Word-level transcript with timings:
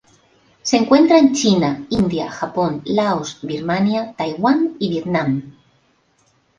Se 0.63 0.77
encuentra 0.77 1.19
en 1.19 1.31
China, 1.31 1.85
India, 1.91 2.27
Japón, 2.31 2.81
Laos, 2.85 3.37
Birmania, 3.43 4.15
Taiwán 4.17 4.75
y 4.79 4.89
Vietnam. 4.89 5.53